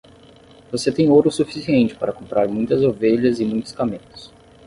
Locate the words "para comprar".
1.93-2.47